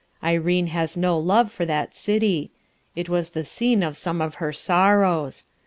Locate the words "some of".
3.95-4.41